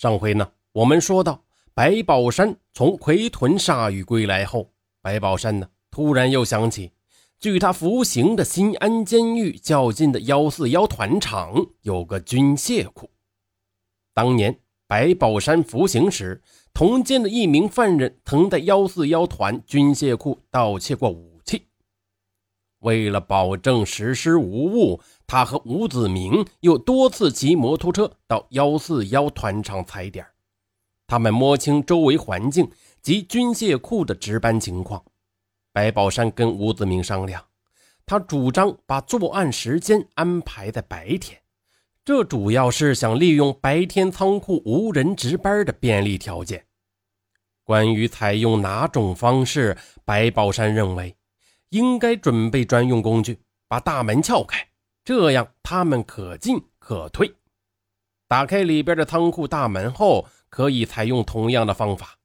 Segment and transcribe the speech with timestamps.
[0.00, 1.42] 上回呢，我们说到
[1.74, 4.70] 白宝山从奎屯铩羽归来后，
[5.02, 6.92] 白宝山呢突然又想起，
[7.40, 13.10] 距他服刑的新安监狱较近的幺四幺团场有个军械库。
[14.14, 16.40] 当年白宝山服刑时，
[16.72, 21.64] 同监的一名犯人曾在幺四幺团军械库盗窃过武器。
[22.78, 30.26] 为了保证实施无误，他和吴子明又多次骑摩托车到幺四幺团场踩点。
[31.06, 32.68] 他们摸清周围环境
[33.02, 35.04] 及军械库的值班情况。
[35.70, 37.44] 白宝山跟吴子明商量，
[38.06, 41.38] 他主张把作案时间安排在白天，
[42.04, 46.64] 这主要是想利用白天仓库无人值班的便利条件。
[47.64, 49.76] 关于采用哪种方式，
[50.06, 51.14] 白宝山认为。
[51.70, 54.67] 应该准备专用工具，把大门撬开，
[55.08, 57.34] 这样他们可进可退。
[58.26, 62.18] 打开里边的仓库大门后，可以采用同样的方法。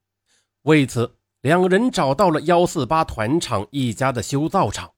[0.64, 4.92] 为此，两人找到了幺四八团厂一家的修造厂，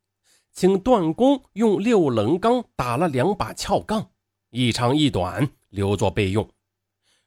[0.52, 4.10] 请段工用六棱钢打了两把撬杠，
[4.50, 6.50] 一长一短，留作备用。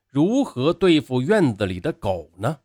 [0.08, 2.58] 如何对付院子里的狗呢？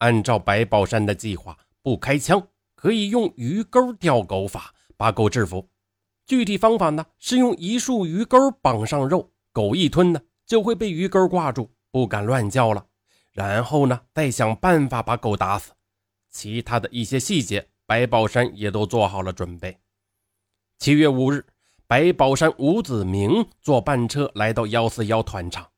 [0.00, 2.46] 按照白宝山的计划，不开枪。
[2.74, 5.66] 可以用鱼钩钓狗法把狗制服，
[6.32, 12.86] 具体方法呢是用一束鱼钩绑上肉，狗一吞呢就会被鱼钩挂住，不敢乱叫了。
[13.32, 15.72] 然后呢再想办法把狗打死。
[16.30, 19.76] 其他的一些细节，白宝山也都做好了准备。
[20.78, 21.44] 七月五日，
[21.86, 25.68] 白宝山、吴子明坐班车来到幺四幺团场，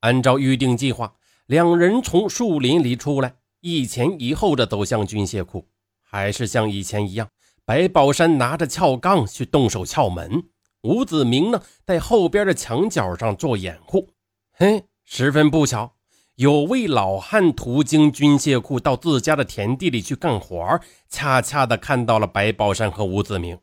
[0.00, 5.68] 按照预定计划，两人从树林里出来，一前一后的走向军械库。
[6.00, 7.28] 还是像以前一样，
[7.68, 10.42] 白宝山拿着撬杠去动手撬门，
[10.84, 14.08] 吴子明呢在后边的墙角上做掩护。
[14.52, 15.92] 嘿，十分不巧，
[16.36, 20.80] 有位老汉途经军械库到自家的田地里去干活，
[21.10, 23.58] 恰恰的看到了白宝山和吴子明。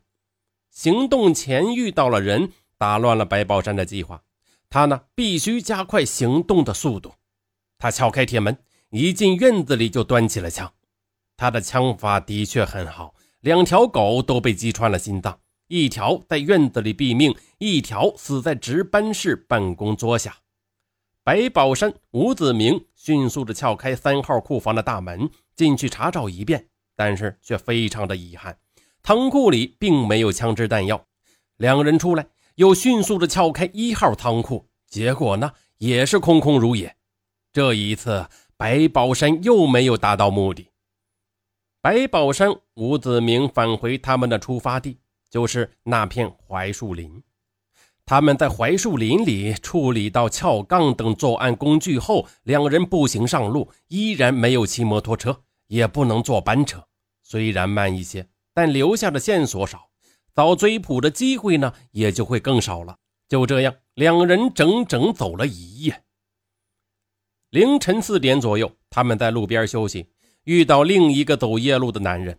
[0.70, 4.22] 行动前遇到了人，打乱了白宝山的计划，
[4.70, 7.12] 他呢必须加快行动的速度。
[7.76, 8.56] 他撬开铁门，
[8.90, 10.72] 一进院子里就端起了枪。
[11.36, 15.38] 他的枪法的确很好，两条狗都被击穿了心脏，
[15.68, 20.36] 一条在院子里毙命，一条死在值班室办公桌下。
[21.22, 28.56] 白宝山、吴子明迅速地撬开三号库房的大门，进去查找一遍，但是却非常的遗憾，
[29.02, 31.04] 仓库里并没有枪支弹药。
[31.56, 32.26] 两人出来，
[32.56, 36.96] 又迅速地撬开一号仓库，结果呢，也是空空如也。
[37.52, 40.68] 这一次，白宝山又没有达到目的。
[41.86, 44.98] 白宝山、吴子明返回他们的出发地，
[45.30, 47.22] 就是那片槐树林。
[48.04, 56.84] 他们在槐树林里处理到撬杠等作案工具后，两人步行上路，依然没有骑摩托车，也不能坐班车。
[57.22, 59.88] 虽然慢一些，但留下的线索少，
[60.34, 62.98] 找追捕的机会呢也就会更少了。
[63.28, 66.02] 就这样，两人整整走了一夜。
[67.50, 70.08] 凌晨四点左右，他们在路边休息。
[70.46, 72.38] 遇到另一个走夜路的男人，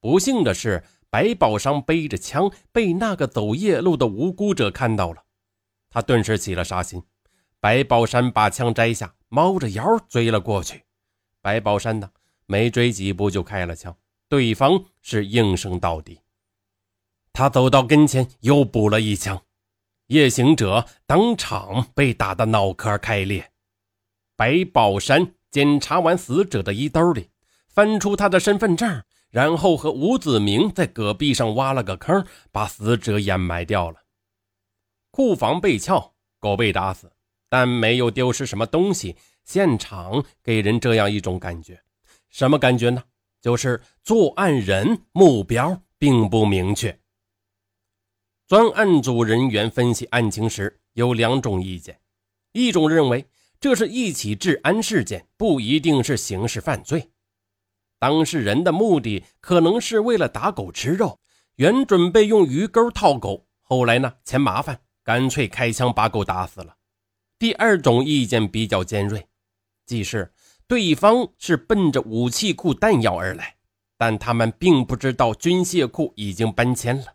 [0.00, 5.24] 不幸的是，白宝山背着枪被那个走夜路的无辜者看到了，
[5.90, 7.02] 他顿时起了杀心。
[7.58, 10.84] 白宝山把枪摘下，猫着腰追了过去。
[11.42, 12.10] 白宝山呢，
[12.46, 13.96] 没追几步就开了枪，
[14.28, 16.20] 对方是应声倒地。
[17.32, 19.42] 他走到跟前，又补了一枪，
[20.06, 23.50] 夜行者当场被打得脑壳开裂。
[24.36, 27.30] 白宝山检查完死者的衣兜里。
[27.68, 33.96] 翻出他的身份证，然后和吴子明在戈壁上挖了个坑，把死者掩埋掉了。
[35.10, 37.12] 库房被撬，狗被打死，
[37.48, 39.16] 但没有丢失什么东西。
[39.44, 41.80] 现场给人这样一种感觉，
[42.28, 43.02] 什么感觉呢？
[43.40, 46.98] 就是作案人目标并不明确。
[48.46, 52.00] 专案组人员分析案情时有两种意见：
[52.52, 53.24] 一种认为
[53.60, 57.10] 这是一起治安事件，不一定是刑事犯罪。
[57.98, 61.18] 当事人的目的可能是为了打狗吃肉，
[61.56, 66.76] 原准备用鱼钩套狗，后来呢嫌麻烦，干脆开枪把狗打死了。
[67.38, 69.26] 第二种意见比较尖锐，
[69.86, 70.32] 即是
[70.66, 73.56] 对方是奔着武器库弹药而来，
[73.96, 77.14] 但他们并不知道军械库已经搬迁了。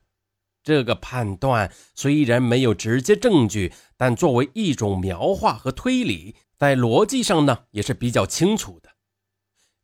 [0.63, 8.89] 这个判断虽然没有直接证据，但作为一种描画和推理，在逻辑上呢也是比较清楚的。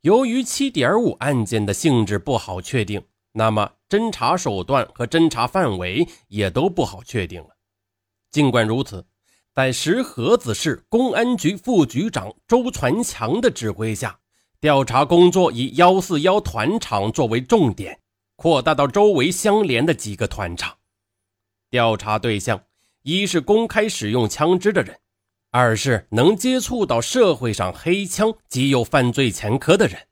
[0.02, 3.02] 由于七点五案件的性质不好确定，
[3.32, 7.48] 那么侦查手段和侦查范围也都不好确定了。
[8.30, 9.04] 尽管如此，
[9.54, 14.18] 在石河子市公安局副局长周传强的指挥下，
[14.58, 18.00] 调查工作以幺四幺团场作为重点，
[18.36, 20.78] 扩大到周围相连的几个团场。
[21.68, 22.64] 调查对象
[23.02, 24.98] 一是公开使用枪支的人，
[25.52, 30.06] 二是能接触到社会上黑枪及有犯罪前科的人，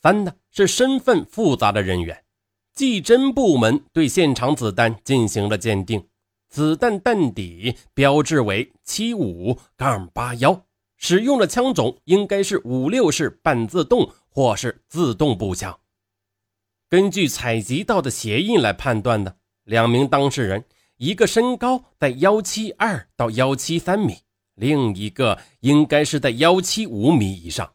[0.00, 2.24] 三呢是身份复杂的人员。
[2.72, 6.06] 技侦部门对现场子弹进行了鉴定。
[6.48, 10.64] 子弹弹底标志为七五杠八幺，
[10.96, 15.80] 使用的枪种应该是五六式半自动或是自动步枪。
[16.88, 20.64] 根据采集到的鞋印来判断的，两名当事人，
[20.98, 24.18] 一个身高在幺七二到幺七三米，
[24.54, 27.72] 另一个应该是在幺七五米以上。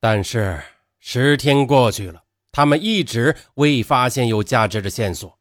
[0.00, 0.62] 但是
[0.98, 5.38] 十天过去了，他们一直未发现有价值的线索。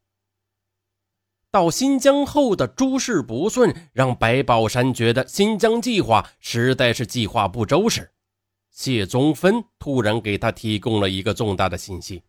[1.50, 8.10] 到新疆后的诸事不顺，让白宝山觉得新疆计划实在是计划不周时，
[8.70, 12.24] 谢宗芬突然给他提供了一个重大的信息：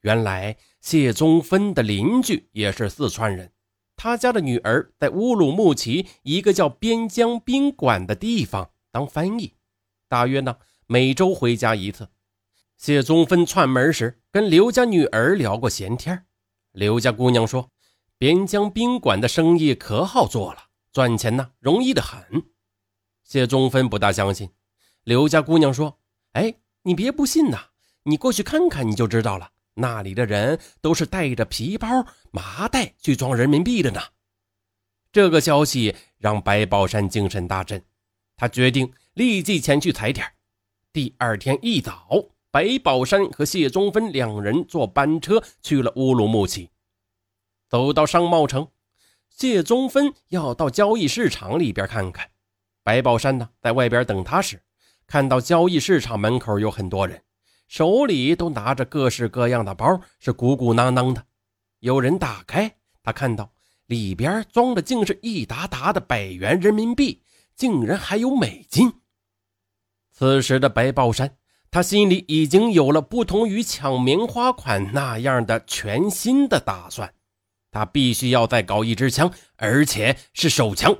[0.00, 3.52] 原来谢宗芬的邻居也是四川人，
[3.96, 9.54] 他家的女儿在乌鲁木齐一个叫边疆宾馆的地方当翻译，
[10.08, 10.56] 大约呢
[10.86, 12.08] 每周回家一次。
[12.76, 16.26] 谢宗芬串门时跟刘家女儿聊过闲天，
[16.72, 17.70] 刘家姑娘说。
[18.16, 22.44] 边疆宾馆的生意可好做了，赚钱呢容易的很。
[23.24, 24.50] 谢宗芬不大相信，
[25.02, 25.98] 刘家姑娘说
[26.32, 27.70] ：“哎，你别不信呐，
[28.04, 29.50] 你过去看看你就知道了。
[29.74, 31.86] 那里的人都是带着皮包、
[32.30, 34.00] 麻袋去装人民币的呢。”
[35.12, 37.84] 这个消息让白宝山精神大振，
[38.36, 40.26] 他决定立即前去踩点。
[40.92, 42.08] 第二天一早，
[42.50, 46.70] 白宝山和谢宗芬两人坐班车去了乌鲁木齐。
[47.68, 48.68] 走到商贸城，
[49.28, 52.30] 谢宗芬要到交易市场里边看看。
[52.82, 54.62] 白宝山呢，在外边等他时，
[55.06, 57.22] 看到交易市场门口有很多人，
[57.74, 61.26] 手里都拿着各式各样的包，是鼓鼓囊囊的。
[61.80, 63.52] 有人打开，他看到
[63.86, 67.24] 里边装的竟是一沓沓的百元人民币，
[67.56, 68.92] 竟然还有美金。
[70.12, 71.36] 此时的白宝山，
[71.68, 77.12] 他心里已经有了不同于抢棉花款那样的全新的打算。
[77.72, 80.96] 他必须要再搞一支枪，而且是手枪。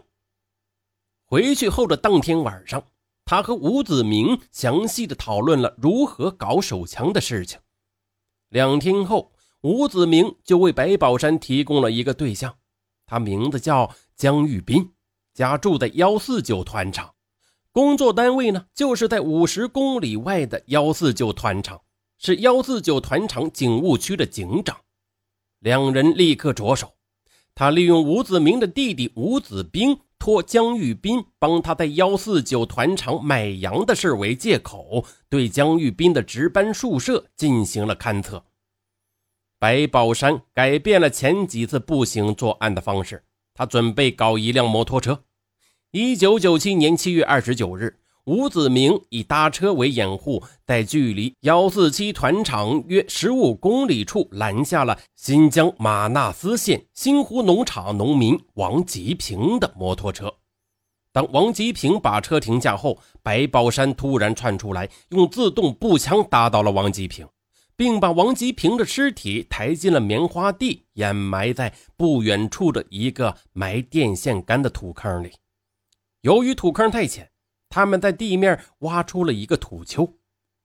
[1.25, 2.85] 回去后的当天晚上，
[3.25, 7.59] 他和吴子明详细的讨论了如何搞手枪的事情。
[8.51, 9.33] 两天后，
[9.63, 12.55] 吴子明就为白宝山提供了一个对象，
[13.07, 14.93] 他名字叫江玉斌，
[15.33, 17.15] 家住在幺四九团场，
[17.73, 21.81] 工作单位呢就是在五十公里外的幺四九团场，
[22.19, 24.77] 是幺四九团场警务区的警长。
[25.61, 26.93] 两人立刻着手。
[27.57, 38.43] 他利用吴子明的弟弟吴子兵托江玉斌帮他在幺四九团厂买羊的事为借口，对江玉斌的值班宿舍进行了勘测。
[39.59, 43.23] 白宝山改变了前几次步行作案的方式，
[43.53, 45.25] 他准备搞一辆摩托车。
[45.91, 48.01] 一九九七年七月二十九日。
[48.27, 60.33] 吴子明以搭车为掩护，在距离幺四七团场约十五公里处拦下了新疆玛纳斯县新湖农场农民王吉平的摩托车。
[61.13, 67.29] 当王吉平把车停下后，白宝山突然窜出来，用自动步枪打倒了王吉平，
[67.77, 75.31] 并把王吉平的尸体抬进了棉花地，掩埋在不远处的一个埋电线杆的土坑里。
[76.23, 77.31] 由于土坑太浅。
[77.75, 80.09] 他们在地面挖出了一个土丘，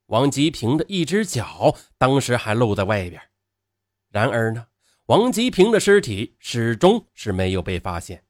[0.06, 3.20] 王吉平的一只脚当时还露在外边。
[4.12, 4.68] 然而呢，
[5.08, 8.24] 王吉平的尸体始终是没有被发现。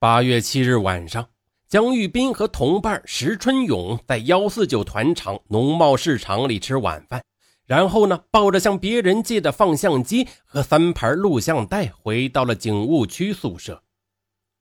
[0.00, 1.30] 八月七日晚上，
[1.68, 7.24] 江玉斌和同伴石春勇在幺四九团场农贸市场里吃晚饭，
[7.64, 13.84] 然后呢，抱着向别人借的放相机和三盘录像带回到了警务区宿舍。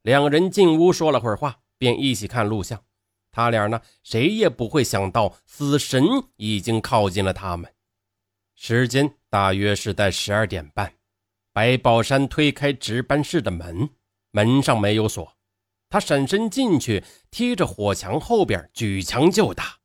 [0.04, 1.62] 两人进屋说了会儿话。
[1.78, 2.84] 便一起看录像，
[3.32, 6.04] 他俩呢，谁也不会想到死神
[6.38, 7.74] 已经靠近了他们。
[8.56, 10.94] 时间大约是在十二点半，
[11.52, 13.90] 白宝山推开值班室的门，
[14.32, 15.36] 门上没有锁，
[15.90, 19.78] 他闪身进去，贴着火墙后边举枪就打。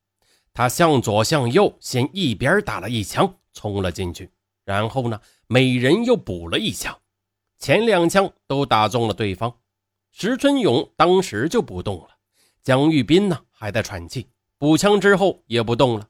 [0.53, 4.29] 他向左向右，先一边打了一枪，冲了进去，
[4.65, 6.97] 然后呢，每人又补了一枪，
[7.57, 9.60] 前两枪都打中了对方。
[10.11, 12.09] 石春勇当时就不动了，
[12.61, 16.07] 江玉斌呢还在喘气，补枪之后也不动了。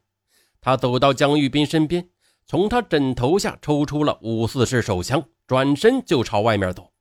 [0.60, 2.10] 他走到江玉斌身边，
[2.46, 6.92] 从他枕头下抽出了五四式手枪，转身就朝外面走。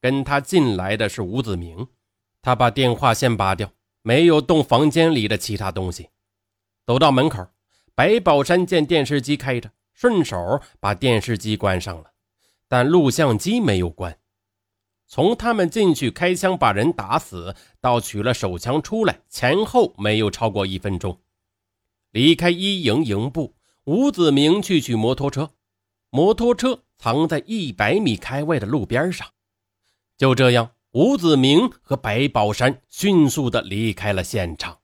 [0.00, 1.86] 跟他进来的是吴子明，
[2.40, 3.70] 他把电话线拔掉，
[4.02, 6.08] 没有动房间里的其他东西。
[6.86, 7.44] 走到门口，
[7.94, 12.12] 白宝山见电视机开着，顺手把电视机关上了，
[12.68, 14.16] 但录像机没有关。
[15.06, 21.20] 从他们进去开枪把人打死，到取了手枪出来，前后没有超过一分钟。
[22.10, 25.50] 离开一营营部，吴子明去取摩托车，
[26.10, 29.28] 摩托车藏在一百米开外的路边上。
[30.16, 34.78] 就这样，吴子明和白宝山迅速的离开了现场。